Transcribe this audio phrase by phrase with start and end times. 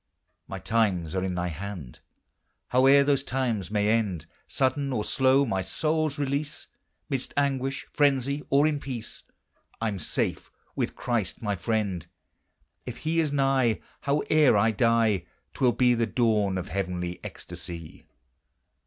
[0.47, 1.99] My times are in thy hand!
[2.69, 6.65] Howe'er those times may end, Sudden or slow my soul's release,
[7.07, 9.21] Midst anguish, frenzy, or in peace,
[9.79, 12.07] I'm safe with Christ my friend.
[12.83, 18.07] If he is nigh, Howe'er I die, 'T will be the dawn of heavenly ecstasy.